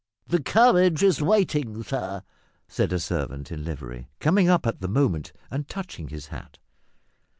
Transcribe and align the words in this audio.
"The 0.25 0.41
carriage 0.41 1.03
is 1.03 1.21
waiting, 1.21 1.83
sir," 1.83 2.23
said 2.67 2.91
a 2.91 2.97
servant 2.99 3.51
in 3.51 3.63
livery, 3.63 4.09
coming 4.19 4.49
up 4.49 4.65
at 4.65 4.81
the 4.81 4.87
moment 4.87 5.31
and 5.51 5.67
touching 5.67 6.07
his 6.07 6.29
hat. 6.33 6.57